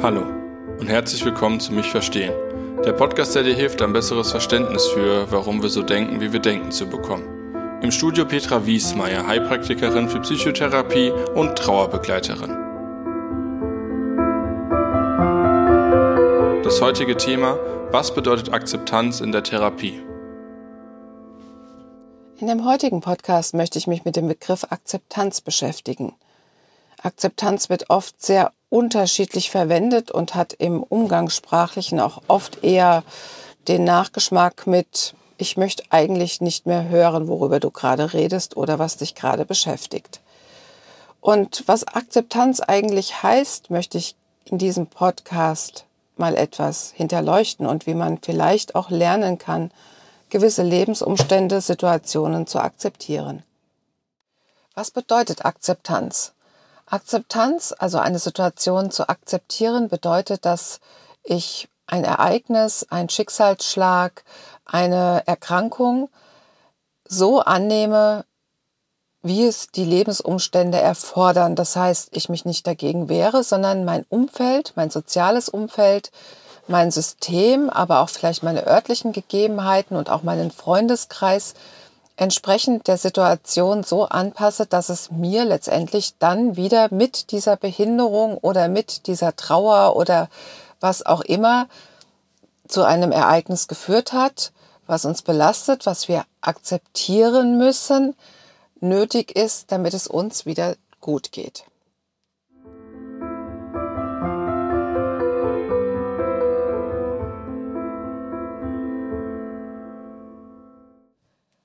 Hallo 0.00 0.22
und 0.78 0.86
herzlich 0.86 1.24
willkommen 1.24 1.58
zu 1.58 1.72
Mich 1.72 1.90
Verstehen, 1.90 2.32
der 2.84 2.92
Podcast, 2.92 3.34
der 3.34 3.42
dir 3.42 3.56
hilft, 3.56 3.82
ein 3.82 3.92
besseres 3.92 4.30
Verständnis 4.30 4.86
für, 4.86 5.28
warum 5.32 5.60
wir 5.60 5.70
so 5.70 5.82
denken, 5.82 6.20
wie 6.20 6.32
wir 6.32 6.38
denken, 6.38 6.70
zu 6.70 6.86
bekommen. 6.86 7.80
Im 7.82 7.90
Studio 7.90 8.24
Petra 8.24 8.64
Wiesmeier, 8.64 9.26
Heilpraktikerin 9.26 10.08
für 10.08 10.20
Psychotherapie 10.20 11.10
und 11.34 11.58
Trauerbegleiterin. 11.58 12.50
Das 16.62 16.80
heutige 16.80 17.16
Thema, 17.16 17.58
was 17.90 18.14
bedeutet 18.14 18.52
Akzeptanz 18.52 19.20
in 19.20 19.32
der 19.32 19.42
Therapie? 19.42 20.00
In 22.38 22.46
dem 22.46 22.64
heutigen 22.64 23.00
Podcast 23.00 23.52
möchte 23.52 23.80
ich 23.80 23.88
mich 23.88 24.04
mit 24.04 24.14
dem 24.14 24.28
Begriff 24.28 24.62
Akzeptanz 24.70 25.40
beschäftigen. 25.40 26.14
Akzeptanz 27.02 27.68
wird 27.68 27.90
oft 27.90 28.22
sehr 28.22 28.52
unterschiedlich 28.70 29.50
verwendet 29.50 30.10
und 30.10 30.34
hat 30.34 30.52
im 30.52 30.82
Umgangssprachlichen 30.82 32.00
auch 32.00 32.22
oft 32.28 32.62
eher 32.62 33.02
den 33.66 33.84
Nachgeschmack 33.84 34.66
mit, 34.66 35.14
ich 35.36 35.56
möchte 35.56 35.84
eigentlich 35.90 36.40
nicht 36.40 36.66
mehr 36.66 36.88
hören, 36.88 37.28
worüber 37.28 37.60
du 37.60 37.70
gerade 37.70 38.12
redest 38.12 38.56
oder 38.56 38.78
was 38.78 38.96
dich 38.96 39.14
gerade 39.14 39.44
beschäftigt. 39.44 40.20
Und 41.20 41.64
was 41.66 41.86
Akzeptanz 41.86 42.60
eigentlich 42.60 43.22
heißt, 43.22 43.70
möchte 43.70 43.98
ich 43.98 44.16
in 44.44 44.58
diesem 44.58 44.86
Podcast 44.86 45.84
mal 46.16 46.36
etwas 46.36 46.92
hinterleuchten 46.94 47.66
und 47.66 47.86
wie 47.86 47.94
man 47.94 48.18
vielleicht 48.18 48.74
auch 48.74 48.90
lernen 48.90 49.38
kann, 49.38 49.70
gewisse 50.30 50.62
Lebensumstände, 50.62 51.60
Situationen 51.60 52.46
zu 52.46 52.60
akzeptieren. 52.60 53.42
Was 54.74 54.90
bedeutet 54.90 55.44
Akzeptanz? 55.44 56.32
Akzeptanz, 56.90 57.74
also 57.78 57.98
eine 57.98 58.18
Situation 58.18 58.90
zu 58.90 59.08
akzeptieren, 59.08 59.88
bedeutet, 59.88 60.44
dass 60.44 60.80
ich 61.22 61.68
ein 61.86 62.04
Ereignis, 62.04 62.86
ein 62.90 63.08
Schicksalsschlag, 63.08 64.24
eine 64.64 65.22
Erkrankung 65.26 66.10
so 67.06 67.40
annehme, 67.40 68.24
wie 69.22 69.46
es 69.46 69.68
die 69.68 69.84
Lebensumstände 69.84 70.78
erfordern. 70.78 71.56
Das 71.56 71.74
heißt, 71.74 72.10
ich 72.12 72.28
mich 72.28 72.44
nicht 72.44 72.66
dagegen 72.66 73.08
wehre, 73.08 73.42
sondern 73.42 73.84
mein 73.84 74.04
Umfeld, 74.08 74.72
mein 74.76 74.90
soziales 74.90 75.48
Umfeld, 75.48 76.10
mein 76.68 76.90
System, 76.90 77.70
aber 77.70 78.00
auch 78.00 78.10
vielleicht 78.10 78.42
meine 78.42 78.66
örtlichen 78.66 79.12
Gegebenheiten 79.12 79.96
und 79.96 80.10
auch 80.10 80.22
meinen 80.22 80.50
Freundeskreis 80.50 81.54
entsprechend 82.18 82.88
der 82.88 82.98
Situation 82.98 83.84
so 83.84 84.04
anpasse, 84.04 84.66
dass 84.66 84.88
es 84.88 85.10
mir 85.10 85.44
letztendlich 85.44 86.14
dann 86.18 86.56
wieder 86.56 86.92
mit 86.92 87.30
dieser 87.30 87.56
Behinderung 87.56 88.36
oder 88.38 88.68
mit 88.68 89.06
dieser 89.06 89.36
Trauer 89.36 89.94
oder 89.94 90.28
was 90.80 91.06
auch 91.06 91.20
immer 91.20 91.68
zu 92.66 92.82
einem 92.82 93.12
Ereignis 93.12 93.68
geführt 93.68 94.12
hat, 94.12 94.52
was 94.86 95.04
uns 95.04 95.22
belastet, 95.22 95.86
was 95.86 96.08
wir 96.08 96.24
akzeptieren 96.40 97.56
müssen, 97.56 98.16
nötig 98.80 99.36
ist, 99.36 99.70
damit 99.70 99.94
es 99.94 100.08
uns 100.08 100.44
wieder 100.44 100.74
gut 101.00 101.30
geht. 101.30 101.64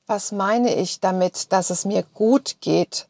Was 0.06 0.32
meine 0.32 0.76
ich 0.76 1.00
damit, 1.00 1.52
dass 1.54 1.70
es 1.70 1.86
mir 1.86 2.04
gut 2.14 2.58
geht? 2.60 3.08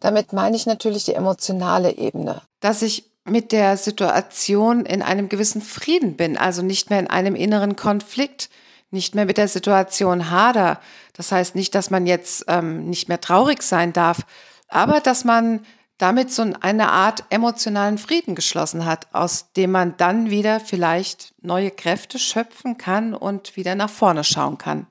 Damit 0.00 0.32
meine 0.32 0.56
ich 0.56 0.66
natürlich 0.66 1.04
die 1.04 1.14
emotionale 1.14 1.96
Ebene. 1.96 2.42
Dass 2.60 2.82
ich 2.82 3.04
mit 3.24 3.52
der 3.52 3.76
Situation 3.76 4.84
in 4.84 5.02
einem 5.02 5.28
gewissen 5.28 5.62
Frieden 5.62 6.16
bin, 6.16 6.36
also 6.36 6.62
nicht 6.62 6.90
mehr 6.90 7.00
in 7.00 7.08
einem 7.08 7.34
inneren 7.34 7.74
Konflikt, 7.74 8.50
nicht 8.90 9.14
mehr 9.14 9.24
mit 9.24 9.38
der 9.38 9.48
Situation 9.48 10.30
hader. 10.30 10.80
Das 11.14 11.32
heißt 11.32 11.54
nicht, 11.54 11.74
dass 11.74 11.90
man 11.90 12.06
jetzt 12.06 12.44
ähm, 12.48 12.88
nicht 12.88 13.08
mehr 13.08 13.20
traurig 13.20 13.62
sein 13.62 13.92
darf, 13.92 14.20
aber 14.68 15.00
dass 15.00 15.24
man 15.24 15.64
damit 15.98 16.30
so 16.32 16.46
eine 16.60 16.90
Art 16.90 17.24
emotionalen 17.30 17.98
Frieden 17.98 18.34
geschlossen 18.34 18.84
hat, 18.84 19.08
aus 19.12 19.52
dem 19.56 19.70
man 19.70 19.96
dann 19.96 20.30
wieder 20.30 20.60
vielleicht 20.60 21.32
neue 21.40 21.70
Kräfte 21.70 22.18
schöpfen 22.18 22.76
kann 22.76 23.14
und 23.14 23.56
wieder 23.56 23.74
nach 23.74 23.90
vorne 23.90 24.22
schauen 24.22 24.58
kann. 24.58 24.86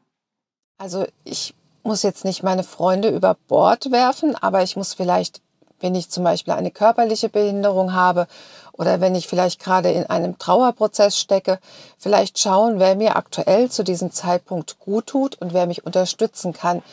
Also 0.78 1.06
ich 1.24 1.54
muss 1.84 2.04
jetzt 2.04 2.26
nicht 2.26 2.44
meine 2.44 2.64
Freunde 2.64 3.10
über 3.10 3.38
Bord 3.48 3.92
werfen, 3.92 4.36
aber 4.36 4.62
ich 4.62 4.76
muss 4.76 4.94
vielleicht, 4.94 5.42
wenn 5.80 5.96
ich 5.96 6.10
zum 6.10 6.24
Beispiel 6.26 6.54
eine 6.54 6.72
körperliche 6.72 7.30
Behinderung 7.30 7.94
habe 7.94 8.28
oder 8.74 9.00
wenn 9.00 9.16
ich 9.16 9.28
vielleicht 9.28 9.64
gerade 9.64 9.92
in 9.92 10.06
einem 10.08 10.38
Trauerprozess 10.38 11.18
stecke, 11.18 11.60
vielleicht 11.98 12.40
schauen, 12.40 12.80
wer 12.80 12.96
mir 12.96 13.16
aktuell 13.16 13.72
zu 13.72 13.84
diesem 13.84 14.12
Zeitpunkt 14.12 14.80
gut 14.80 15.08
tut 15.08 15.42
und 15.42 15.54
wer 15.54 15.66
mich 15.66 15.86
unterstützen 15.86 16.52
kann 16.52 16.84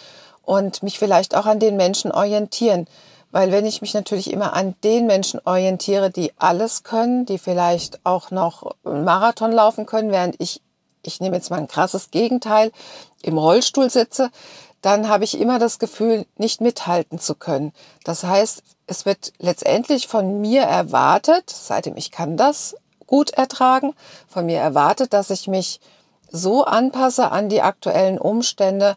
und 0.43 0.84
mich 0.84 0.99
vielleicht 0.99 1.34
auch 1.34 1.47
an 1.47 1.59
den 1.59 1.76
Menschen 1.76 2.12
orientieren. 2.12 2.87
Weil 3.32 3.50
wenn 3.50 3.66
ich 3.66 3.81
mich 3.81 3.94
natürlich 3.94 4.31
immer 4.31 4.53
an 4.53 4.76
den 4.84 5.06
Menschen 5.06 5.41
orientiere, 5.44 6.10
die 6.10 6.32
alles 6.37 6.84
können, 6.84 7.26
die 7.26 7.38
vielleicht 7.38 7.99
auch 8.04 8.31
noch 8.31 8.76
einen 8.84 9.04
Marathon 9.04 9.50
laufen 9.50 9.87
können, 9.87 10.12
während 10.12 10.37
ich 10.38 10.60
ich 11.02 11.20
nehme 11.20 11.36
jetzt 11.36 11.50
mal 11.50 11.58
ein 11.58 11.68
krasses 11.68 12.10
Gegenteil, 12.10 12.72
im 13.22 13.38
Rollstuhl 13.38 13.90
sitze, 13.90 14.30
dann 14.82 15.08
habe 15.08 15.24
ich 15.24 15.40
immer 15.40 15.58
das 15.58 15.78
Gefühl, 15.78 16.26
nicht 16.36 16.60
mithalten 16.60 17.18
zu 17.18 17.34
können. 17.34 17.72
Das 18.04 18.24
heißt, 18.24 18.62
es 18.86 19.06
wird 19.06 19.32
letztendlich 19.38 20.08
von 20.08 20.40
mir 20.40 20.62
erwartet, 20.62 21.48
seitdem 21.48 21.96
ich 21.96 22.10
kann 22.10 22.36
das 22.36 22.74
gut 23.06 23.30
ertragen, 23.30 23.94
von 24.26 24.46
mir 24.46 24.58
erwartet, 24.58 25.12
dass 25.12 25.30
ich 25.30 25.46
mich 25.46 25.80
so 26.30 26.64
anpasse 26.64 27.30
an 27.30 27.48
die 27.48 27.62
aktuellen 27.62 28.19
Umstände, 28.19 28.96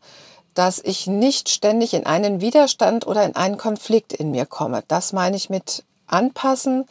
dass 0.53 0.79
ich 0.79 1.05
nicht 1.05 1.49
ständig 1.49 1.93
in 1.93 2.05
einen 2.05 2.41
Widerstand 2.41 3.05
oder 3.05 3.23
in 3.23 3.35
einen 3.35 3.57
Konflikt 3.57 4.13
in 4.13 4.31
mir 4.31 4.45
komme. 4.45 4.83
Das 4.87 5.13
meine 5.13 5.35
ich 5.35 5.49
mit 5.49 5.83
anpassen 6.07 6.85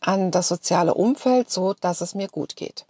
an 0.00 0.30
das 0.30 0.46
soziale 0.48 0.94
Umfeld, 0.94 1.50
so 1.50 1.74
dass 1.74 2.02
es 2.02 2.14
mir 2.14 2.28
gut 2.28 2.54
geht. 2.54 2.84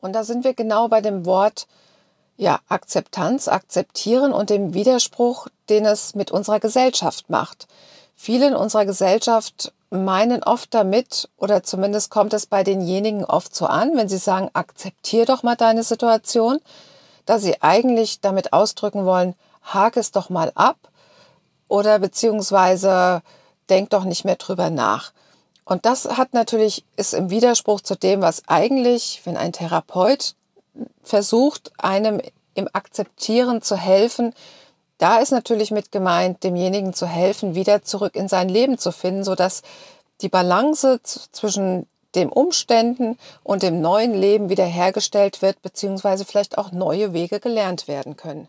Und 0.00 0.12
da 0.12 0.24
sind 0.24 0.44
wir 0.44 0.54
genau 0.54 0.88
bei 0.88 1.00
dem 1.00 1.26
Wort 1.26 1.66
ja, 2.36 2.60
Akzeptanz, 2.68 3.48
akzeptieren 3.48 4.32
und 4.32 4.50
dem 4.50 4.72
Widerspruch, 4.72 5.48
den 5.68 5.84
es 5.84 6.14
mit 6.14 6.30
unserer 6.30 6.60
Gesellschaft 6.60 7.28
macht. 7.28 7.66
Viele 8.14 8.48
in 8.48 8.54
unserer 8.54 8.86
Gesellschaft 8.86 9.72
meinen 9.90 10.42
oft 10.42 10.72
damit, 10.72 11.28
oder 11.36 11.62
zumindest 11.62 12.10
kommt 12.10 12.32
es 12.32 12.46
bei 12.46 12.62
denjenigen 12.62 13.24
oft 13.24 13.54
so 13.54 13.66
an, 13.66 13.96
wenn 13.96 14.08
sie 14.08 14.18
sagen, 14.18 14.50
akzeptier 14.52 15.26
doch 15.26 15.42
mal 15.42 15.56
deine 15.56 15.82
Situation, 15.82 16.60
dass 17.26 17.42
sie 17.42 17.60
eigentlich 17.60 18.20
damit 18.20 18.52
ausdrücken 18.52 19.04
wollen, 19.04 19.34
hake 19.62 19.98
es 19.98 20.12
doch 20.12 20.30
mal 20.30 20.52
ab 20.54 20.76
oder 21.68 21.98
beziehungsweise 21.98 23.22
denk 23.68 23.90
doch 23.90 24.04
nicht 24.04 24.24
mehr 24.24 24.36
drüber 24.36 24.70
nach. 24.70 25.12
Und 25.68 25.84
das 25.84 26.06
hat 26.06 26.32
natürlich, 26.32 26.82
ist 26.96 27.12
im 27.12 27.28
Widerspruch 27.28 27.82
zu 27.82 27.94
dem, 27.94 28.22
was 28.22 28.42
eigentlich, 28.48 29.20
wenn 29.24 29.36
ein 29.36 29.52
Therapeut 29.52 30.34
versucht, 31.02 31.72
einem 31.76 32.22
im 32.54 32.68
Akzeptieren 32.72 33.60
zu 33.60 33.76
helfen, 33.76 34.32
da 34.96 35.18
ist 35.18 35.30
natürlich 35.30 35.70
mit 35.70 35.92
gemeint, 35.92 36.42
demjenigen 36.42 36.94
zu 36.94 37.06
helfen, 37.06 37.54
wieder 37.54 37.82
zurück 37.82 38.16
in 38.16 38.28
sein 38.28 38.48
Leben 38.48 38.78
zu 38.78 38.92
finden, 38.92 39.24
so 39.24 39.34
dass 39.34 39.60
die 40.22 40.30
Balance 40.30 41.00
zwischen 41.02 41.86
den 42.14 42.30
Umständen 42.30 43.18
und 43.44 43.62
dem 43.62 43.82
neuen 43.82 44.14
Leben 44.14 44.48
wiederhergestellt 44.48 45.42
wird, 45.42 45.60
beziehungsweise 45.60 46.24
vielleicht 46.24 46.56
auch 46.56 46.72
neue 46.72 47.12
Wege 47.12 47.40
gelernt 47.40 47.88
werden 47.88 48.16
können. 48.16 48.48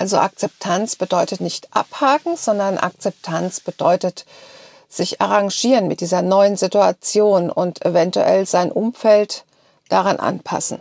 Also 0.00 0.16
Akzeptanz 0.16 0.96
bedeutet 0.96 1.42
nicht 1.42 1.68
abhaken, 1.76 2.34
sondern 2.34 2.78
Akzeptanz 2.78 3.60
bedeutet 3.60 4.24
sich 4.88 5.20
arrangieren 5.20 5.88
mit 5.88 6.00
dieser 6.00 6.22
neuen 6.22 6.56
Situation 6.56 7.50
und 7.50 7.84
eventuell 7.84 8.46
sein 8.46 8.72
Umfeld 8.72 9.44
daran 9.90 10.18
anpassen. 10.18 10.78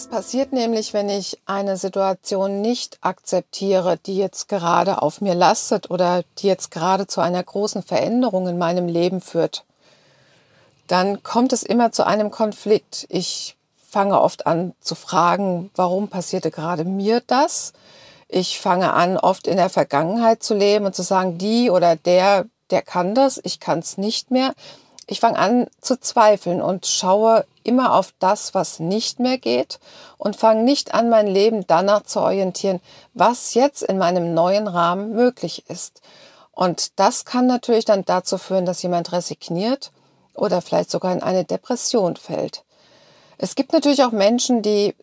Was 0.00 0.06
passiert 0.06 0.54
nämlich, 0.54 0.94
wenn 0.94 1.10
ich 1.10 1.38
eine 1.44 1.76
Situation 1.76 2.62
nicht 2.62 2.96
akzeptiere, 3.02 3.98
die 3.98 4.16
jetzt 4.16 4.48
gerade 4.48 5.02
auf 5.02 5.20
mir 5.20 5.34
lastet 5.34 5.90
oder 5.90 6.22
die 6.38 6.46
jetzt 6.46 6.70
gerade 6.70 7.06
zu 7.06 7.20
einer 7.20 7.42
großen 7.42 7.82
Veränderung 7.82 8.48
in 8.48 8.56
meinem 8.56 8.88
Leben 8.88 9.20
führt? 9.20 9.66
Dann 10.86 11.22
kommt 11.22 11.52
es 11.52 11.62
immer 11.62 11.92
zu 11.92 12.06
einem 12.06 12.30
Konflikt. 12.30 13.04
Ich 13.10 13.58
fange 13.90 14.18
oft 14.18 14.46
an 14.46 14.72
zu 14.80 14.94
fragen, 14.94 15.70
warum 15.74 16.08
passierte 16.08 16.50
gerade 16.50 16.86
mir 16.86 17.20
das? 17.26 17.74
Ich 18.26 18.58
fange 18.58 18.94
an, 18.94 19.18
oft 19.18 19.46
in 19.46 19.58
der 19.58 19.68
Vergangenheit 19.68 20.42
zu 20.42 20.54
leben 20.54 20.86
und 20.86 20.94
zu 20.94 21.02
sagen, 21.02 21.36
die 21.36 21.68
oder 21.68 21.94
der, 21.94 22.46
der 22.70 22.80
kann 22.80 23.14
das, 23.14 23.38
ich 23.44 23.60
kann 23.60 23.80
es 23.80 23.98
nicht 23.98 24.30
mehr. 24.30 24.54
Ich 25.10 25.18
fange 25.18 25.40
an 25.40 25.66
zu 25.80 25.98
zweifeln 25.98 26.62
und 26.62 26.86
schaue 26.86 27.44
immer 27.64 27.96
auf 27.96 28.14
das, 28.20 28.54
was 28.54 28.78
nicht 28.78 29.18
mehr 29.18 29.38
geht 29.38 29.80
und 30.18 30.36
fange 30.36 30.62
nicht 30.62 30.94
an, 30.94 31.08
mein 31.08 31.26
Leben 31.26 31.66
danach 31.66 32.04
zu 32.04 32.20
orientieren, 32.20 32.80
was 33.12 33.54
jetzt 33.54 33.82
in 33.82 33.98
meinem 33.98 34.34
neuen 34.34 34.68
Rahmen 34.68 35.12
möglich 35.12 35.64
ist. 35.68 36.00
Und 36.52 37.00
das 37.00 37.24
kann 37.24 37.48
natürlich 37.48 37.84
dann 37.84 38.04
dazu 38.04 38.38
führen, 38.38 38.66
dass 38.66 38.84
jemand 38.84 39.10
resigniert 39.10 39.90
oder 40.34 40.62
vielleicht 40.62 40.92
sogar 40.92 41.12
in 41.12 41.24
eine 41.24 41.44
Depression 41.44 42.14
fällt. 42.14 42.62
Es 43.36 43.56
gibt 43.56 43.72
natürlich 43.72 44.04
auch 44.04 44.12
Menschen, 44.12 44.62
die 44.62 44.94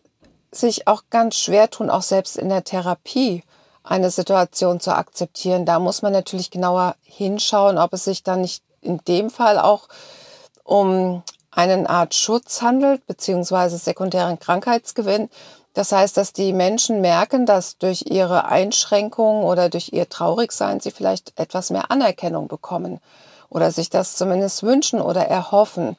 sich 0.50 0.88
auch 0.88 1.02
ganz 1.10 1.36
schwer 1.36 1.68
tun, 1.68 1.90
auch 1.90 2.00
selbst 2.00 2.38
in 2.38 2.48
der 2.48 2.64
Therapie 2.64 3.42
eine 3.84 4.10
Situation 4.10 4.80
zu 4.80 4.96
akzeptieren. 4.96 5.66
Da 5.66 5.78
muss 5.78 6.00
man 6.00 6.14
natürlich 6.14 6.50
genauer 6.50 6.96
hinschauen, 7.02 7.76
ob 7.76 7.92
es 7.92 8.04
sich 8.04 8.22
dann 8.22 8.40
nicht 8.40 8.62
in 8.80 8.98
dem 9.06 9.30
Fall 9.30 9.58
auch 9.58 9.88
um 10.64 11.22
eine 11.50 11.88
Art 11.88 12.14
Schutz 12.14 12.62
handelt, 12.62 13.06
beziehungsweise 13.06 13.78
sekundären 13.78 14.38
Krankheitsgewinn. 14.38 15.28
Das 15.74 15.92
heißt, 15.92 16.16
dass 16.16 16.32
die 16.32 16.52
Menschen 16.52 17.00
merken, 17.00 17.46
dass 17.46 17.78
durch 17.78 18.06
ihre 18.06 18.46
Einschränkungen 18.46 19.44
oder 19.44 19.68
durch 19.68 19.92
ihr 19.92 20.08
Traurigsein 20.08 20.80
sie 20.80 20.90
vielleicht 20.90 21.38
etwas 21.38 21.70
mehr 21.70 21.90
Anerkennung 21.90 22.48
bekommen 22.48 23.00
oder 23.48 23.70
sich 23.70 23.90
das 23.90 24.16
zumindest 24.16 24.62
wünschen 24.62 25.00
oder 25.00 25.26
erhoffen. 25.26 25.96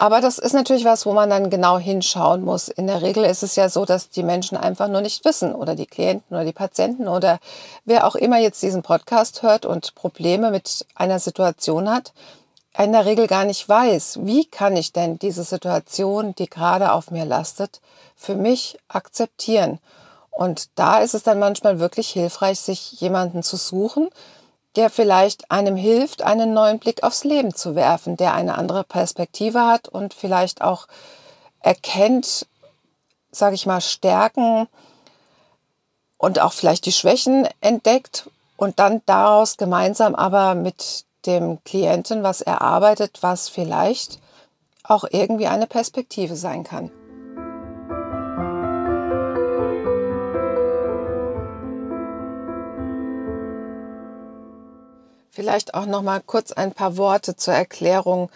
Aber 0.00 0.22
das 0.22 0.38
ist 0.38 0.54
natürlich 0.54 0.86
was, 0.86 1.04
wo 1.04 1.12
man 1.12 1.28
dann 1.28 1.50
genau 1.50 1.78
hinschauen 1.78 2.42
muss. 2.42 2.68
In 2.68 2.86
der 2.86 3.02
Regel 3.02 3.22
ist 3.22 3.42
es 3.42 3.54
ja 3.54 3.68
so, 3.68 3.84
dass 3.84 4.08
die 4.08 4.22
Menschen 4.22 4.56
einfach 4.56 4.88
nur 4.88 5.02
nicht 5.02 5.26
wissen 5.26 5.54
oder 5.54 5.74
die 5.74 5.84
Klienten 5.84 6.34
oder 6.34 6.46
die 6.46 6.54
Patienten 6.54 7.06
oder 7.06 7.38
wer 7.84 8.06
auch 8.06 8.14
immer 8.14 8.38
jetzt 8.38 8.62
diesen 8.62 8.82
Podcast 8.82 9.42
hört 9.42 9.66
und 9.66 9.94
Probleme 9.94 10.50
mit 10.50 10.86
einer 10.94 11.18
Situation 11.18 11.90
hat, 11.90 12.14
in 12.78 12.92
der 12.92 13.04
Regel 13.04 13.26
gar 13.26 13.44
nicht 13.44 13.68
weiß, 13.68 14.20
wie 14.22 14.46
kann 14.46 14.74
ich 14.74 14.94
denn 14.94 15.18
diese 15.18 15.42
Situation, 15.44 16.34
die 16.34 16.48
gerade 16.48 16.92
auf 16.92 17.10
mir 17.10 17.26
lastet, 17.26 17.82
für 18.16 18.36
mich 18.36 18.78
akzeptieren. 18.88 19.80
Und 20.30 20.70
da 20.76 21.00
ist 21.00 21.12
es 21.12 21.24
dann 21.24 21.38
manchmal 21.38 21.78
wirklich 21.78 22.08
hilfreich, 22.08 22.58
sich 22.58 22.92
jemanden 23.02 23.42
zu 23.42 23.58
suchen, 23.58 24.08
der 24.76 24.90
vielleicht 24.90 25.50
einem 25.50 25.76
hilft, 25.76 26.22
einen 26.22 26.54
neuen 26.54 26.78
Blick 26.78 27.02
aufs 27.02 27.24
Leben 27.24 27.54
zu 27.54 27.74
werfen, 27.74 28.16
der 28.16 28.34
eine 28.34 28.56
andere 28.56 28.84
Perspektive 28.84 29.66
hat 29.66 29.88
und 29.88 30.14
vielleicht 30.14 30.62
auch 30.62 30.86
erkennt, 31.60 32.46
sage 33.32 33.54
ich 33.54 33.66
mal, 33.66 33.80
Stärken 33.80 34.68
und 36.18 36.38
auch 36.38 36.52
vielleicht 36.52 36.86
die 36.86 36.92
Schwächen 36.92 37.48
entdeckt 37.60 38.30
und 38.56 38.78
dann 38.78 39.02
daraus 39.06 39.56
gemeinsam 39.56 40.14
aber 40.14 40.54
mit 40.54 41.04
dem 41.26 41.62
Klienten 41.64 42.22
was 42.22 42.40
erarbeitet, 42.40 43.18
was 43.22 43.48
vielleicht 43.48 44.20
auch 44.84 45.04
irgendwie 45.10 45.46
eine 45.46 45.66
Perspektive 45.66 46.36
sein 46.36 46.64
kann. 46.64 46.90
Vielleicht 55.40 55.72
auch 55.72 55.86
noch 55.86 56.02
mal 56.02 56.20
kurz 56.20 56.52
ein 56.52 56.72
paar 56.72 56.98
Worte 56.98 57.34
zur 57.34 57.54
Erklärung. 57.54 58.28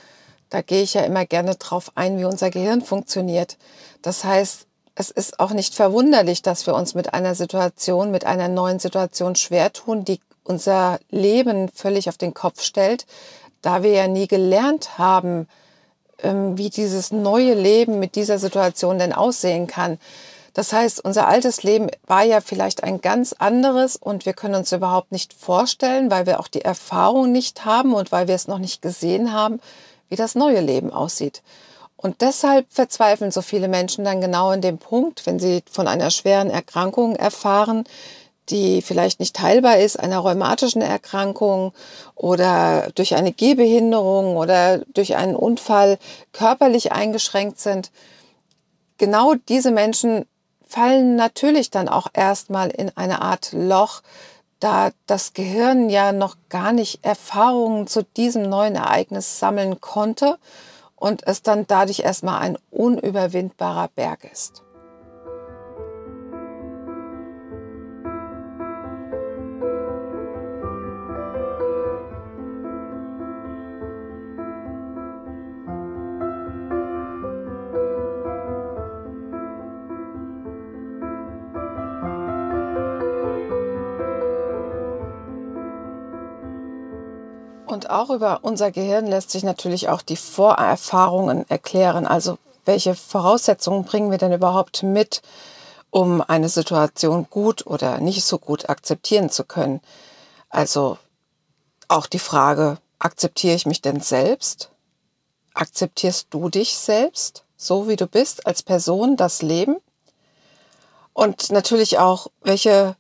Da 0.49 0.63
gehe 0.63 0.81
ich 0.81 0.95
ja 0.95 1.03
immer 1.03 1.27
gerne 1.27 1.55
drauf 1.55 1.93
ein, 1.97 2.17
wie 2.19 2.25
unser 2.25 2.49
Gehirn 2.49 2.81
funktioniert. 2.81 3.59
Das 4.01 4.25
heißt, 4.25 4.65
es 4.95 5.11
ist 5.11 5.39
auch 5.39 5.51
nicht 5.51 5.75
verwunderlich, 5.75 6.41
dass 6.41 6.67
wir 6.67 6.75
uns 6.75 6.95
mit 6.95 7.13
einer 7.13 7.35
Situation, 7.35 8.11
mit 8.11 8.25
einer 8.25 8.49
neuen 8.49 8.79
Situation 8.79 9.37
schwer 9.37 9.71
tun, 9.71 10.07
die 10.07 10.19
unser 10.45 10.99
Leben 11.11 11.69
völlig 11.69 12.09
auf 12.09 12.17
den 12.17 12.33
Kopf 12.33 12.63
stellt, 12.63 13.05
da 13.61 13.83
wir 13.83 13.91
ja 13.91 14.09
nie 14.09 14.27
gelernt 14.27 14.97
haben, 14.97 15.47
ähm, 16.23 16.57
wie 16.57 16.71
dieses 16.71 17.13
neue 17.13 17.53
Leben 17.53 17.99
mit 17.99 18.15
dieser 18.15 18.39
Situation 18.39 18.99
denn 18.99 19.13
aussehen 19.13 19.67
kann. 19.67 19.99
Das 20.55 20.73
heißt, 20.73 21.05
unser 21.05 21.27
altes 21.27 21.65
Leben 21.65 21.89
war 22.07 22.23
ja 22.23 22.41
vielleicht 22.41 22.85
ein 22.85 23.01
ganz 23.01 23.35
anderes 23.35 23.97
und 23.97 24.25
wir 24.25 24.35
können 24.35 24.55
uns 24.55 24.71
überhaupt 24.71 25.11
nicht 25.11 25.33
vorstellen, 25.33 26.13
weil 26.13 26.27
wir 26.27 26.39
auch 26.39 26.47
die 26.47 26.63
Erfahrung 26.63 27.33
nicht 27.33 27.65
haben 27.65 27.93
und 27.93 28.13
weil 28.13 28.29
wir 28.29 28.37
es 28.37 28.47
noch 28.47 28.61
nicht 28.61 28.81
gesehen 28.81 29.33
haben, 29.33 29.61
wie 30.09 30.17
das 30.17 30.37
neue 30.37 30.61
Leben 30.61 30.93
aussieht. 30.93 31.43
Und 31.97 32.21
deshalb 32.21 32.67
verzweifeln 32.71 33.33
so 33.33 33.43
viele 33.43 33.67
Menschen 33.67 34.05
dann 34.05 34.21
genau 34.21 34.53
in 34.53 34.61
dem 34.61 34.79
Punkt, 34.79 35.27
wenn 35.27 35.41
sie 35.41 35.65
von 35.69 35.89
einer 35.89 36.11
schweren 36.11 36.51
Erkrankung 36.51 37.17
erfahren, 37.17 37.85
die 38.49 38.83
vielleicht 38.83 39.21
nicht 39.21 39.41
heilbar 39.41 39.79
ist, 39.79 39.99
einer 39.99 40.19
rheumatischen 40.19 40.83
Erkrankung 40.83 41.73
oder 42.15 42.91
durch 42.95 43.17
eine 43.17 43.33
Gehbehinderung 43.33 44.37
oder 44.37 44.79
durch 44.93 45.17
einen 45.17 45.35
Unfall 45.35 45.99
körperlich 46.33 46.93
eingeschränkt 46.93 47.59
sind. 47.59 47.91
Genau 48.99 49.35
diese 49.49 49.71
Menschen 49.71 50.27
fallen 50.75 51.15
natürlich 51.15 51.71
dann 51.71 51.89
auch 51.89 52.09
erstmal 52.15 52.69
in 52.69 52.91
eine 52.97 53.23
Art 53.23 53.53
Loch, 53.53 54.03
da 54.59 54.91
das 55.07 55.33
Gehirn 55.33 55.89
ja 55.89 56.11
noch 56.11 56.37
gar 56.49 56.73
nicht 56.73 57.05
Erfahrungen 57.05 57.87
zu 57.87 58.03
diesem 58.03 58.49
neuen 58.49 58.75
Ereignis 58.75 59.39
sammeln 59.39 59.81
konnte 59.81 60.37
und 60.97 61.25
es 61.29 61.43
dann 61.43 61.69
dadurch 61.69 62.01
erstmal 62.01 62.41
ein 62.41 62.59
unüberwindbarer 62.73 63.89
Berg 63.95 64.25
ist. 64.25 64.64
Auch 87.91 88.11
über 88.11 88.41
unser 88.43 88.71
Gehirn 88.71 89.07
lässt 89.07 89.31
sich 89.31 89.43
natürlich 89.43 89.89
auch 89.89 90.03
die 90.03 90.17
Vorerfahrungen 90.17 91.49
erklären. 91.49 92.07
Also 92.07 92.39
welche 92.65 92.95
Voraussetzungen 92.95 93.85
bringen 93.85 94.11
wir 94.11 94.19
denn 94.19 94.33
überhaupt 94.33 94.83
mit, 94.83 95.23
um 95.91 96.21
eine 96.21 96.49
Situation 96.49 97.27
gut 97.31 97.67
oder 97.67 97.99
nicht 98.01 98.25
so 98.25 98.39
gut 98.39 98.69
akzeptieren 98.69 99.31
zu 99.31 99.45
können? 99.45 99.81
Also 100.49 100.99
auch 101.89 102.07
die 102.07 102.19
Frage, 102.19 102.79
akzeptiere 102.99 103.55
ich 103.55 103.67
mich 103.67 103.83
denn 103.83 104.01
selbst? 104.01 104.71
Akzeptierst 105.53 106.29
du 106.31 106.49
dich 106.49 106.77
selbst, 106.77 107.45
so 107.57 107.89
wie 107.89 107.97
du 107.97 108.07
bist, 108.07 108.47
als 108.47 108.63
Person, 108.63 109.17
das 109.17 109.43
Leben? 109.43 109.77
Und 111.13 111.51
natürlich 111.51 111.99
auch, 111.99 112.29
welche 112.43 112.97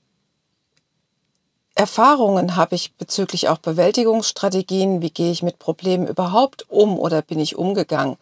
Erfahrungen 1.74 2.54
habe 2.54 2.76
ich 2.76 2.94
bezüglich 2.94 3.48
auch 3.48 3.58
Bewältigungsstrategien? 3.58 5.02
Wie 5.02 5.10
gehe 5.10 5.32
ich 5.32 5.42
mit 5.42 5.58
Problemen 5.58 6.06
überhaupt 6.06 6.70
um 6.70 6.98
oder 6.98 7.20
bin 7.20 7.40
ich 7.40 7.56
umgegangen? 7.56 8.16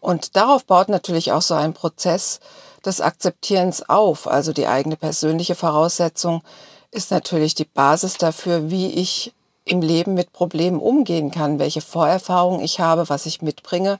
Und 0.00 0.36
darauf 0.36 0.64
baut 0.64 0.88
natürlich 0.88 1.32
auch 1.32 1.42
so 1.42 1.54
ein 1.54 1.72
Prozess 1.72 2.40
des 2.84 3.00
Akzeptierens 3.00 3.88
auf. 3.88 4.26
Also 4.26 4.52
die 4.52 4.66
eigene 4.66 4.96
persönliche 4.96 5.54
Voraussetzung 5.54 6.42
ist 6.90 7.10
natürlich 7.10 7.54
die 7.54 7.64
Basis 7.64 8.18
dafür, 8.18 8.70
wie 8.70 8.88
ich 8.88 9.32
im 9.64 9.80
Leben 9.80 10.14
mit 10.14 10.32
Problemen 10.32 10.78
umgehen 10.78 11.30
kann, 11.30 11.58
welche 11.58 11.80
Vorerfahrungen 11.80 12.60
ich 12.60 12.80
habe, 12.80 13.08
was 13.08 13.24
ich 13.24 13.40
mitbringe, 13.40 13.98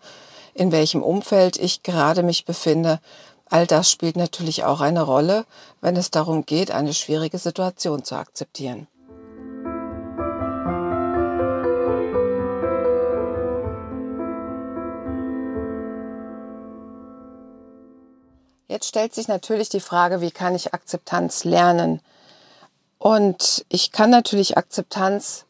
in 0.52 0.72
welchem 0.72 1.02
Umfeld 1.02 1.56
ich 1.56 1.82
gerade 1.82 2.22
mich 2.22 2.44
befinde 2.44 3.00
All 3.54 3.68
das 3.68 3.88
spielt 3.88 4.16
natürlich 4.16 4.64
auch 4.64 4.80
eine 4.80 5.02
Rolle, 5.02 5.46
wenn 5.80 5.94
es 5.94 6.10
darum 6.10 6.44
geht, 6.44 6.72
eine 6.72 6.92
schwierige 6.92 7.38
Situation 7.38 8.02
zu 8.02 8.16
akzeptieren. 8.16 8.88
Jetzt 18.66 18.88
stellt 18.88 19.14
sich 19.14 19.28
natürlich 19.28 19.68
die 19.68 19.78
Frage, 19.78 20.20
wie 20.20 20.32
kann 20.32 20.56
ich 20.56 20.74
Akzeptanz 20.74 21.44
lernen? 21.44 22.00
Und 22.98 23.64
ich 23.68 23.92
kann 23.92 24.10
natürlich 24.10 24.58
Akzeptanz 24.58 25.44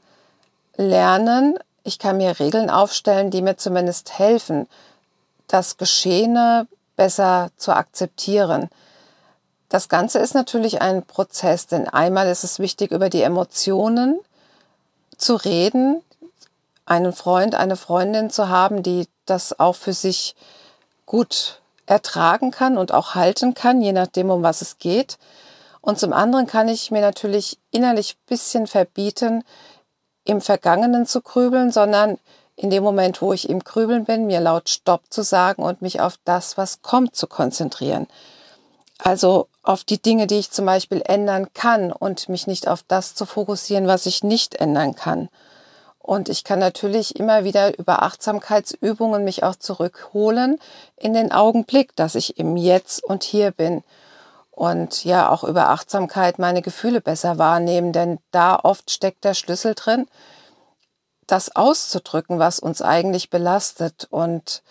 lernen. 0.76 1.58
Ich 1.84 1.98
kann 1.98 2.18
mir 2.18 2.38
Regeln 2.38 2.68
aufstellen, 2.68 3.30
die 3.30 3.40
mir 3.40 3.56
zumindest 3.56 4.18
helfen, 4.18 4.68
das 5.46 5.78
Geschehene 5.78 6.68
besser 6.96 7.50
zu 7.56 7.72
akzeptieren. 7.72 8.68
Das 9.68 9.88
Ganze 9.88 10.18
ist 10.18 10.34
natürlich 10.34 10.80
ein 10.80 11.04
Prozess, 11.04 11.66
denn 11.66 11.88
einmal 11.88 12.28
ist 12.28 12.44
es 12.44 12.58
wichtig, 12.58 12.92
über 12.92 13.08
die 13.08 13.22
Emotionen 13.22 14.20
zu 15.16 15.34
reden, 15.36 16.02
einen 16.86 17.12
Freund, 17.12 17.54
eine 17.54 17.76
Freundin 17.76 18.30
zu 18.30 18.48
haben, 18.48 18.82
die 18.82 19.08
das 19.26 19.58
auch 19.58 19.74
für 19.74 19.92
sich 19.92 20.34
gut 21.06 21.60
ertragen 21.86 22.50
kann 22.50 22.78
und 22.78 22.92
auch 22.92 23.14
halten 23.14 23.54
kann, 23.54 23.80
je 23.80 23.92
nachdem, 23.92 24.30
um 24.30 24.42
was 24.42 24.62
es 24.62 24.78
geht. 24.78 25.18
Und 25.80 25.98
zum 25.98 26.12
anderen 26.12 26.46
kann 26.46 26.68
ich 26.68 26.90
mir 26.90 27.00
natürlich 27.00 27.58
innerlich 27.70 28.14
ein 28.14 28.26
bisschen 28.26 28.66
verbieten, 28.66 29.44
im 30.24 30.40
Vergangenen 30.40 31.04
zu 31.06 31.20
grübeln, 31.20 31.70
sondern 31.70 32.18
in 32.56 32.70
dem 32.70 32.82
Moment, 32.82 33.20
wo 33.20 33.32
ich 33.32 33.48
im 33.48 33.60
Grübeln 33.60 34.04
bin, 34.04 34.26
mir 34.26 34.40
laut 34.40 34.68
Stopp 34.68 35.02
zu 35.10 35.22
sagen 35.22 35.62
und 35.62 35.82
mich 35.82 36.00
auf 36.00 36.18
das, 36.24 36.56
was 36.56 36.82
kommt, 36.82 37.16
zu 37.16 37.26
konzentrieren. 37.26 38.06
Also 38.98 39.48
auf 39.62 39.82
die 39.82 40.00
Dinge, 40.00 40.26
die 40.26 40.38
ich 40.38 40.50
zum 40.50 40.66
Beispiel 40.66 41.02
ändern 41.04 41.48
kann 41.52 41.90
und 41.90 42.28
mich 42.28 42.46
nicht 42.46 42.68
auf 42.68 42.84
das 42.86 43.14
zu 43.14 43.26
fokussieren, 43.26 43.86
was 43.86 44.06
ich 44.06 44.22
nicht 44.22 44.54
ändern 44.56 44.94
kann. 44.94 45.28
Und 45.98 46.28
ich 46.28 46.44
kann 46.44 46.58
natürlich 46.58 47.16
immer 47.16 47.44
wieder 47.44 47.78
über 47.78 48.02
Achtsamkeitsübungen 48.02 49.24
mich 49.24 49.42
auch 49.42 49.56
zurückholen 49.56 50.60
in 50.96 51.14
den 51.14 51.32
Augenblick, 51.32 51.96
dass 51.96 52.14
ich 52.14 52.38
im 52.38 52.58
Jetzt 52.58 53.02
und 53.02 53.24
hier 53.24 53.52
bin. 53.52 53.82
Und 54.50 55.04
ja, 55.04 55.30
auch 55.30 55.44
über 55.44 55.70
Achtsamkeit 55.70 56.38
meine 56.38 56.60
Gefühle 56.60 57.00
besser 57.00 57.38
wahrnehmen, 57.38 57.92
denn 57.92 58.18
da 58.30 58.60
oft 58.62 58.90
steckt 58.90 59.24
der 59.24 59.34
Schlüssel 59.34 59.74
drin, 59.74 60.06
das 61.26 61.54
auszudrücken, 61.54 62.38
was 62.38 62.58
uns 62.58 62.82
eigentlich 62.82 63.30
belastet 63.30 64.06
und 64.10 64.62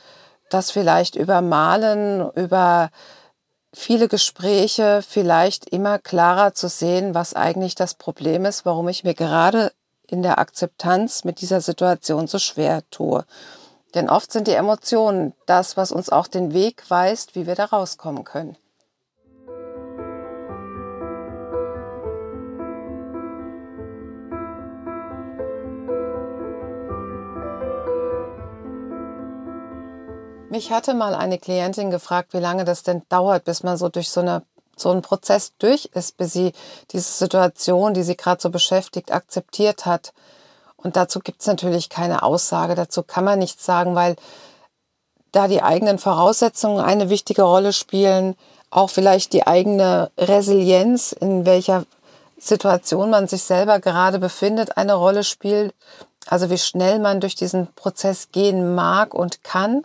das 0.50 0.72
vielleicht 0.72 1.15
über 1.15 1.41
Malen, 1.41 2.29
über 2.36 2.89
viele 3.74 4.07
Gespräche 4.07 5.01
vielleicht 5.07 5.67
immer 5.69 6.00
klarer 6.00 6.53
zu 6.53 6.69
sehen, 6.69 7.15
was 7.15 7.33
eigentlich 7.33 7.75
das 7.75 7.95
Problem 7.95 8.45
ist, 8.45 8.65
warum 8.65 8.88
ich 8.88 9.03
mir 9.03 9.15
gerade 9.15 9.72
in 10.07 10.22
der 10.22 10.38
Akzeptanz 10.38 11.24
mit 11.24 11.41
dieser 11.41 11.60
Situation 11.60 12.27
so 12.27 12.38
schwer 12.38 12.83
tue. 12.91 13.25
Denn 13.95 14.10
oft 14.10 14.31
sind 14.31 14.48
die 14.48 14.53
Emotionen 14.53 15.33
das, 15.45 15.77
was 15.77 15.91
uns 15.91 16.10
auch 16.10 16.27
den 16.27 16.53
Weg 16.53 16.89
weist, 16.89 17.36
wie 17.36 17.48
wir 17.48 17.55
da 17.55 17.65
rauskommen 17.65 18.24
können. 18.24 18.55
Mich 30.53 30.72
hatte 30.72 30.93
mal 30.93 31.15
eine 31.15 31.39
Klientin 31.39 31.89
gefragt, 31.89 32.36
wie 32.36 32.39
lange 32.39 32.63
das 32.63 32.83
denn 32.83 33.01
dauert, 33.10 33.43
bis 33.43 33.63
man 33.63 33.75
so 33.75 33.89
durch 33.89 34.12
so 34.12 34.19
eine 34.19 34.43
so 34.75 34.91
ein 34.91 35.01
Prozess 35.01 35.53
durch 35.57 35.86
ist, 35.95 36.15
bis 36.17 36.31
sie 36.31 36.51
diese 36.91 37.12
Situation, 37.12 37.95
die 37.95 38.03
sie 38.03 38.15
gerade 38.15 38.39
so 38.39 38.51
beschäftigt, 38.51 39.12
akzeptiert 39.12 39.88
hat. 39.88 40.13
Und 40.77 40.95
dazu 40.95 41.22
gibt 41.22 41.41
es 41.41 41.48
natürlich 41.48 41.89
keine 41.89 42.22
Aussage, 42.22 42.75
dazu 42.75 43.01
kann 43.01 43.24
man 43.24 43.39
nichts 43.39 43.65
sagen, 43.65 43.95
weil 43.95 44.15
da 45.31 45.48
die 45.48 45.63
eigenen 45.63 45.98
Voraussetzungen 45.98 46.86
eine 46.86 47.10
wichtige 47.10 47.41
Rolle 47.41 47.74
spielen, 47.74 48.36
auch 48.69 48.91
vielleicht 48.91 49.33
die 49.33 49.48
eigene 49.48 50.12
Resilienz, 50.19 51.13
in 51.13 51.48
welcher 51.48 51.83
Situation 52.38 53.10
man 53.10 53.27
sich 53.27 53.41
selber 53.41 53.79
gerade 53.79 54.19
befindet, 54.19 54.77
eine 54.77 54.93
Rolle 54.93 55.24
spielt. 55.24 55.74
Also 56.27 56.51
wie 56.51 56.60
schnell 56.60 57.00
man 57.00 57.22
durch 57.22 57.33
diesen 57.33 57.74
Prozess 57.74 58.27
gehen 58.31 58.75
mag 58.75 59.15
und 59.15 59.43
kann. 59.43 59.83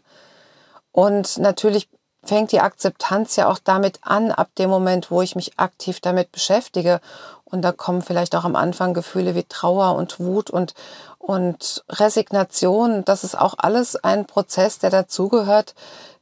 Und 0.93 1.39
natürlich 1.39 1.89
fängt 2.25 2.53
die 2.53 2.61
Akzeptanz 2.61 3.37
ja 3.37 3.49
auch 3.49 3.59
damit 3.59 4.01
an, 4.03 4.31
ab 4.31 4.49
dem 4.59 4.71
Moment, 4.71 5.11
wo 5.11 5.23
ich 5.23 5.37
mich 5.37 5.59
aktiv 5.59 6.01
damit 6.01 6.33
beschäftige. 6.33 7.01
Und 7.45 7.63
da 7.63 7.73
kommen 7.73 8.03
vielleicht 8.03 8.35
auch 8.37 8.45
am 8.45 8.57
Anfang 8.57 8.93
Gefühle 8.93 9.35
wie 9.35 9.45
Trauer 9.45 9.97
und 9.97 10.21
Wut 10.21 10.51
und, 10.51 10.75
und 11.19 11.85
Resignation. 11.89 13.05
Das 13.05 13.25
ist 13.25 13.39
auch 13.39 13.55
alles 13.57 13.97
ein 13.97 14.27
Prozess, 14.27 14.79
der 14.79 14.91
dazugehört, 14.91 15.75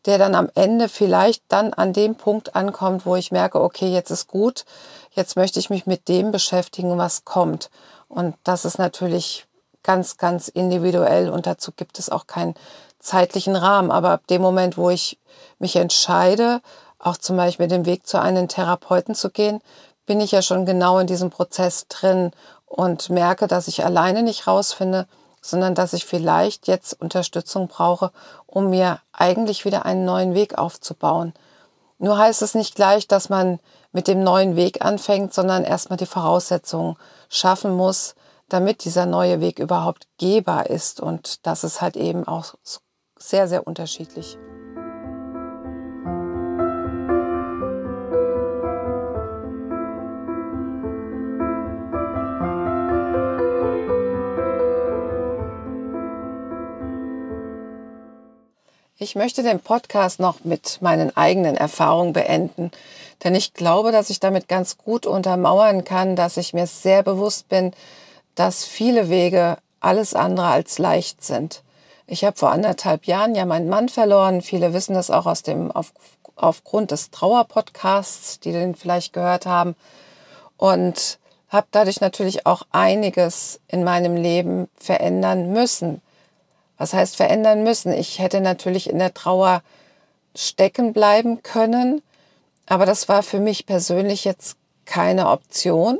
der 0.04 0.18
dann 0.18 0.36
am 0.36 0.48
Ende 0.54 0.88
vielleicht 0.88 1.42
dann 1.48 1.72
an 1.72 1.92
dem 1.92 2.14
Punkt 2.14 2.54
ankommt, 2.54 3.06
wo 3.06 3.16
ich 3.16 3.32
merke, 3.32 3.60
okay, 3.60 3.88
jetzt 3.88 4.10
ist 4.10 4.28
gut, 4.28 4.64
jetzt 5.12 5.36
möchte 5.36 5.58
ich 5.58 5.68
mich 5.68 5.86
mit 5.86 6.06
dem 6.08 6.30
beschäftigen, 6.30 6.96
was 6.96 7.24
kommt. 7.24 7.70
Und 8.08 8.36
das 8.44 8.64
ist 8.64 8.78
natürlich 8.78 9.45
ganz, 9.86 10.18
ganz 10.18 10.48
individuell 10.48 11.30
und 11.30 11.46
dazu 11.46 11.70
gibt 11.70 11.98
es 12.00 12.10
auch 12.10 12.26
keinen 12.26 12.54
zeitlichen 12.98 13.54
Rahmen. 13.54 13.92
Aber 13.92 14.10
ab 14.10 14.26
dem 14.26 14.42
Moment, 14.42 14.76
wo 14.76 14.90
ich 14.90 15.18
mich 15.60 15.76
entscheide, 15.76 16.60
auch 16.98 17.16
zum 17.16 17.36
Beispiel 17.36 17.68
den 17.68 17.86
Weg 17.86 18.06
zu 18.06 18.20
einem 18.20 18.48
Therapeuten 18.48 19.14
zu 19.14 19.30
gehen, 19.30 19.60
bin 20.04 20.20
ich 20.20 20.32
ja 20.32 20.42
schon 20.42 20.66
genau 20.66 20.98
in 20.98 21.06
diesem 21.06 21.30
Prozess 21.30 21.86
drin 21.88 22.32
und 22.66 23.10
merke, 23.10 23.46
dass 23.46 23.68
ich 23.68 23.84
alleine 23.84 24.24
nicht 24.24 24.48
rausfinde, 24.48 25.06
sondern 25.40 25.76
dass 25.76 25.92
ich 25.92 26.04
vielleicht 26.04 26.66
jetzt 26.66 27.00
Unterstützung 27.00 27.68
brauche, 27.68 28.10
um 28.46 28.70
mir 28.70 28.98
eigentlich 29.12 29.64
wieder 29.64 29.86
einen 29.86 30.04
neuen 30.04 30.34
Weg 30.34 30.58
aufzubauen. 30.58 31.32
Nur 31.98 32.18
heißt 32.18 32.42
es 32.42 32.54
nicht 32.54 32.74
gleich, 32.74 33.06
dass 33.06 33.28
man 33.28 33.60
mit 33.92 34.08
dem 34.08 34.24
neuen 34.24 34.56
Weg 34.56 34.84
anfängt, 34.84 35.32
sondern 35.32 35.62
erstmal 35.62 35.96
die 35.96 36.06
Voraussetzungen 36.06 36.96
schaffen 37.28 37.74
muss, 37.76 38.15
damit 38.48 38.84
dieser 38.84 39.06
neue 39.06 39.40
Weg 39.40 39.58
überhaupt 39.58 40.06
gehbar 40.18 40.70
ist. 40.70 41.00
Und 41.00 41.46
das 41.46 41.64
ist 41.64 41.80
halt 41.80 41.96
eben 41.96 42.26
auch 42.26 42.54
sehr, 43.18 43.48
sehr 43.48 43.66
unterschiedlich. 43.66 44.38
Ich 58.98 59.14
möchte 59.14 59.42
den 59.42 59.60
Podcast 59.60 60.20
noch 60.20 60.44
mit 60.44 60.78
meinen 60.80 61.14
eigenen 61.16 61.54
Erfahrungen 61.56 62.14
beenden, 62.14 62.70
denn 63.22 63.34
ich 63.34 63.52
glaube, 63.52 63.92
dass 63.92 64.08
ich 64.08 64.20
damit 64.20 64.48
ganz 64.48 64.78
gut 64.78 65.06
untermauern 65.06 65.84
kann, 65.84 66.16
dass 66.16 66.38
ich 66.38 66.54
mir 66.54 66.66
sehr 66.66 67.02
bewusst 67.02 67.48
bin, 67.48 67.72
dass 68.36 68.64
viele 68.64 69.10
Wege 69.10 69.58
alles 69.80 70.14
andere 70.14 70.46
als 70.46 70.78
leicht 70.78 71.24
sind. 71.24 71.64
Ich 72.06 72.24
habe 72.24 72.36
vor 72.36 72.52
anderthalb 72.52 73.06
Jahren 73.06 73.34
ja 73.34 73.44
meinen 73.44 73.68
Mann 73.68 73.88
verloren. 73.88 74.40
Viele 74.40 74.72
wissen 74.72 74.94
das 74.94 75.10
auch 75.10 75.26
aus 75.26 75.42
dem, 75.42 75.72
auf, 75.72 75.92
aufgrund 76.36 76.92
des 76.92 77.10
Trauerpodcasts, 77.10 78.38
die 78.38 78.52
den 78.52 78.76
vielleicht 78.76 79.12
gehört 79.12 79.46
haben. 79.46 79.74
Und 80.56 81.18
habe 81.48 81.66
dadurch 81.70 82.00
natürlich 82.00 82.46
auch 82.46 82.62
einiges 82.70 83.60
in 83.68 83.84
meinem 83.84 84.16
Leben 84.16 84.68
verändern 84.76 85.52
müssen. 85.52 86.00
Was 86.78 86.92
heißt 86.92 87.16
verändern 87.16 87.62
müssen? 87.62 87.92
Ich 87.92 88.18
hätte 88.18 88.40
natürlich 88.40 88.90
in 88.90 88.98
der 88.98 89.14
Trauer 89.14 89.62
stecken 90.34 90.92
bleiben 90.92 91.42
können, 91.42 92.02
aber 92.66 92.84
das 92.84 93.08
war 93.08 93.22
für 93.22 93.40
mich 93.40 93.64
persönlich 93.64 94.24
jetzt 94.24 94.56
keine 94.84 95.30
Option. 95.30 95.98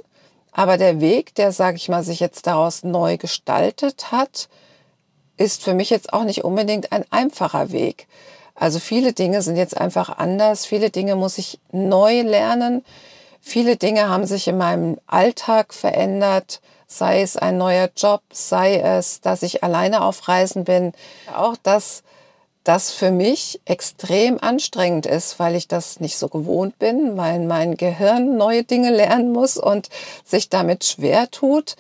Aber 0.59 0.79
der 0.79 1.03
Weg, 1.03 1.35
der, 1.35 1.53
sage 1.53 1.77
ich 1.77 1.91
mal, 1.91 2.03
sich 2.03 2.19
jetzt 2.19 2.47
daraus 2.47 2.83
neu 2.83 3.19
gestaltet 3.19 4.11
hat, 4.11 4.49
ist 5.37 5.63
für 5.63 5.75
mich 5.75 5.91
jetzt 5.91 6.15
auch 6.15 6.25
nicht 6.25 6.45
unbedingt 6.45 6.93
ein 6.93 7.05
einfacher 7.11 7.73
Weg. 7.73 8.09
Also 8.55 8.79
viele 8.79 9.13
Dinge 9.13 9.43
sind 9.43 9.57
jetzt 9.57 9.77
einfach 9.77 10.09
anders, 10.17 10.65
viele 10.65 10.89
Dinge 10.89 11.15
muss 11.15 11.37
ich 11.37 11.61
neu 11.73 12.23
lernen, 12.23 12.87
viele 13.43 13.77
Dinge 13.77 14.09
haben 14.09 14.25
sich 14.25 14.49
in 14.49 14.57
meinem 14.57 14.99
Alltag 15.07 15.75
verändert, 15.75 16.63
sei 16.87 17.21
es 17.21 17.37
ein 17.37 17.59
neuer 17.59 17.91
Job, 17.95 18.23
sei 18.33 18.77
es, 18.77 19.21
dass 19.21 19.43
ich 19.43 19.63
alleine 19.63 20.03
auf 20.03 20.27
Reisen 20.27 20.65
bin. 20.65 20.93
Auch 21.37 21.57
das, 21.63 22.03
das 22.67 22.91
für 22.91 23.13
mich 23.13 23.61
extrem 23.65 24.43
anstrengend 24.43 25.07
ist, 25.07 25.39
weil 25.39 25.55
ich 25.55 25.69
das 25.69 26.01
nicht 26.01 26.19
so 26.19 26.29
gewohnt 26.29 26.81
bin, 26.81 27.17
weil 27.17 27.39
mein 27.39 27.77
Gehirn 27.77 28.37
neue 28.37 28.65
Dinge 28.65 28.91
lernen 28.91 29.33
muss 29.33 29.57
und 29.57 29.89
sich 30.25 30.49
damit 30.49 30.85
schwer 30.85 31.31
tut. 31.31 31.77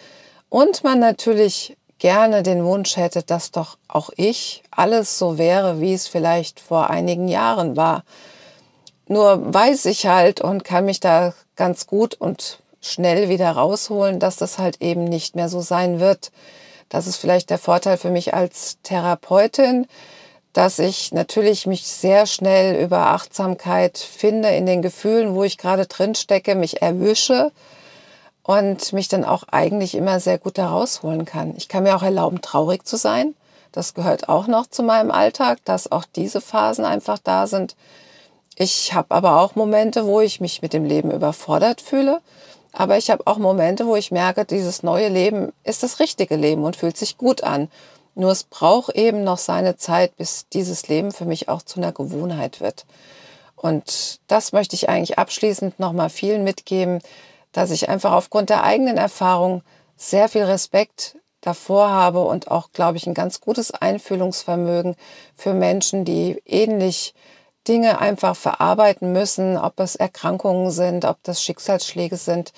Und 0.49 0.85
man 0.85 1.01
natürlich 1.01 1.77
gerne 1.99 2.45
den 2.45 2.65
Wunsch 2.65 2.97
hätte, 2.97 3.25
dass 3.25 3.51
doch 3.51 3.79
auch 3.89 4.11
ich 4.17 4.63
alles 4.71 5.19
so 5.19 5.39
wäre, 5.39 5.81
wie 5.81 5.93
es 5.93 6.07
vielleicht 6.07 6.61
vor 6.61 6.89
einigen 6.89 7.27
Jahren 7.27 7.77
war. 7.77 8.05
Nur 9.09 9.53
weiß 9.53 9.87
ich 9.87 10.07
halt 10.07 10.41
und 10.41 10.63
kann 10.63 10.85
mich 10.85 11.01
da 11.01 11.35
ganz 11.57 11.89
gut 11.89 12.15
und 12.15 12.61
schnell 12.81 13.29
wieder 13.29 13.51
rausholen, 13.51 14.21
dass 14.21 14.37
das 14.37 14.59
halt 14.59 14.81
eben 14.81 15.03
nicht 15.03 15.35
mehr 15.35 15.49
so 15.49 15.61
sein 15.61 15.99
wird. 15.99 16.31
Das 16.89 17.09
ist 17.09 17.17
vielleicht 17.17 17.51
der 17.51 17.59
Vorteil 17.59 17.97
für 17.97 18.11
mich 18.11 18.35
als 18.35 18.79
Therapeutin, 18.85 19.89
dass 20.57 20.79
ich 20.79 21.13
natürlich 21.13 21.67
mich 21.67 21.87
sehr 21.87 22.25
schnell 22.25 22.83
über 22.83 23.09
Achtsamkeit 23.09 23.99
finde 23.99 24.49
in 24.49 24.65
den 24.65 24.81
Gefühlen, 24.81 25.35
wo 25.35 25.45
ich 25.45 25.59
gerade 25.59 25.85
drin 25.85 26.15
stecke, 26.15 26.55
mich 26.55 26.81
erwische 26.81 27.53
und 28.43 28.95
mich 28.95 29.09
dann 29.09 29.27
auch 29.27 29.43
eigentlich 29.51 29.95
immer 29.95 30.19
sehr 30.19 30.39
gut 30.39 30.57
da 30.57 30.69
rausholen 30.69 31.27
kann. 31.27 31.53
Ich 31.59 31.69
kann 31.69 31.83
mir 31.83 31.95
auch 31.95 32.03
erlauben, 32.03 32.41
traurig 32.41 32.87
zu 32.87 32.97
sein. 32.97 33.35
Das 33.71 33.93
gehört 33.93 34.31
auch 34.31 34.47
noch 34.47 34.67
zu 34.67 34.83
meinem 34.83 35.11
Alltag, 35.11 35.59
dass 35.67 35.93
auch 35.93 36.07
diese 36.17 36.41
Phasen 36.41 36.87
einfach 36.87 37.19
da 37.19 37.47
sind. 37.47 37.77
Ich 38.55 38.95
habe 38.95 39.15
aber 39.15 39.43
auch 39.43 39.57
Momente, 39.57 40.07
wo 40.07 40.23
ich 40.23 40.41
mich 40.41 40.63
mit 40.63 40.73
dem 40.73 40.87
Leben 40.87 41.11
überfordert 41.11 41.83
fühle. 41.83 42.23
Aber 42.73 42.97
ich 42.97 43.11
habe 43.11 43.27
auch 43.27 43.37
Momente, 43.37 43.87
wo 43.87 43.95
ich 43.95 44.11
merke, 44.11 44.47
dieses 44.47 44.83
neue 44.83 45.09
Leben 45.09 45.53
ist 45.65 45.83
das 45.83 46.01
richtige 46.01 46.37
Leben 46.37 46.65
und 46.65 46.77
fühlt 46.77 46.97
sich 46.97 47.19
gut 47.19 47.45
an. 47.45 47.69
Nur 48.17 48.31
es 48.31 48.45
braucht 48.45 48.97
eben 48.97 49.25
noch 49.25 49.37
seine 49.37 49.77
Zeit, 49.77 50.17
bis 50.17 50.49
dieses 50.49 50.89
Leben 50.89 51.13
für 51.13 51.27
mich 51.27 51.51
auch 51.51 51.61
zu 51.61 51.79
einer 51.79 51.93
Gewohnheit 51.93 52.63
wird. 52.63 52.87
Und 53.55 54.21
das 54.27 54.53
möchte 54.53 54.75
ich 54.75 54.89
eigentlich 54.89 55.19
abschließend 55.19 55.79
nochmal 55.79 56.09
vielen 56.09 56.43
mitgeben, 56.43 57.01
dass 57.53 57.71
ich 57.71 57.91
einfach 57.91 58.13
aufgrund 58.13 58.49
der 58.49 58.65
eigenen 58.65 58.97
Erfahrung 58.97 59.63
sehr 59.97 60.31
viel 60.31 60.45
Respekt 60.45 61.19
davor 61.43 61.91
habe 61.91 62.23
und 62.23 62.51
auch, 62.51 62.73
glaube 62.73 62.97
ich, 62.97 63.07
ein 63.07 63.15
ganz 63.15 63.43
gutes 63.43 63.71
Einfühlungsvermögen 63.71 64.97
für 65.35 65.53
Menschen, 65.53 66.07
die 66.07 66.41
ähnlich 66.47 67.15
Dinge 67.69 68.01
einfach 68.01 68.35
verarbeiten 68.35 69.13
müssen, 69.13 69.59
ob 69.59 69.79
es 69.79 69.95
Erkrankungen 69.95 70.71
sind, 70.71 71.05
ob 71.05 71.23
das 71.23 71.43
Schicksalsschläge 71.43 72.17
sind. 72.17 72.55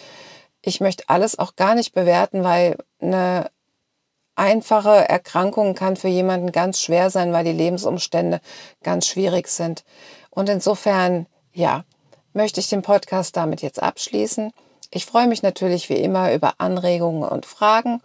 Ich 0.63 0.81
möchte 0.81 1.05
alles 1.09 1.37
auch 1.37 1.57
gar 1.57 1.75
nicht 1.75 1.95
bewerten, 1.95 2.45
weil 2.45 2.77
eine 3.01 3.51
einfache 4.39 5.09
Erkrankung 5.09 5.75
kann 5.75 5.97
für 5.97 6.09
jemanden 6.09 6.53
ganz 6.53 6.81
schwer 6.81 7.11
sein, 7.11 7.33
weil 7.33 7.45
die 7.45 7.53
Lebensumstände 7.53 8.41
ganz 8.83 9.07
schwierig 9.07 9.49
sind. 9.49 9.85
Und 10.31 10.49
insofern, 10.49 11.27
ja, 11.53 11.85
möchte 12.33 12.61
ich 12.61 12.69
den 12.69 12.83
Podcast 12.83 13.37
damit 13.37 13.63
jetzt 13.63 13.83
abschließen. 13.83 14.53
Ich 14.91 15.05
freue 15.05 15.27
mich 15.27 15.43
natürlich 15.43 15.89
wie 15.89 15.97
immer 15.97 16.33
über 16.33 16.55
Anregungen 16.59 17.29
und 17.29 17.45
Fragen 17.45 18.01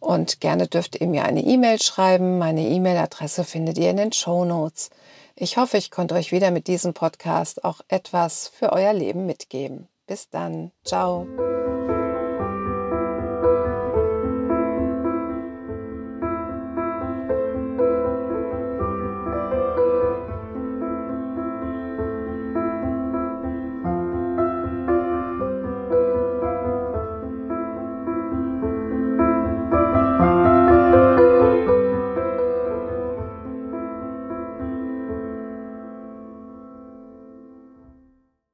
und 0.00 0.40
gerne 0.40 0.66
dürft 0.66 1.00
ihr 1.00 1.06
mir 1.06 1.24
eine 1.24 1.42
E-Mail 1.42 1.80
schreiben. 1.80 2.38
Meine 2.38 2.62
E-Mail-Adresse 2.62 3.44
findet 3.44 3.78
ihr 3.78 3.90
in 3.90 3.98
den 3.98 4.12
Show 4.12 4.44
Notes. 4.44 4.90
Ich 5.36 5.56
hoffe, 5.56 5.76
ich 5.76 5.90
konnte 5.90 6.14
euch 6.14 6.32
wieder 6.32 6.50
mit 6.50 6.66
diesem 6.66 6.94
Podcast 6.94 7.64
auch 7.64 7.80
etwas 7.88 8.48
für 8.48 8.72
euer 8.72 8.92
Leben 8.92 9.26
mitgeben. 9.26 9.88
Bis 10.06 10.28
dann. 10.28 10.72
Ciao. 10.84 11.26